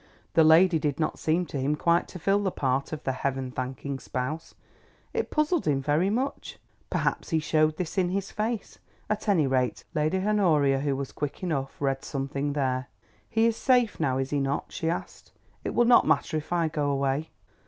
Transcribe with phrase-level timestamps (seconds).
[0.33, 3.51] The lady did not seem to him quite to fill the part of the Heaven
[3.51, 4.55] thanking spouse.
[5.13, 6.57] It puzzled him very much.
[6.89, 8.79] Perhaps he showed this in his face.
[9.11, 12.87] At any rate, Lady Honoria, who was quick enough, read something there.
[13.29, 15.33] "He is safe now, is he not?" she asked.
[15.63, 17.29] "It will not matter if I go away."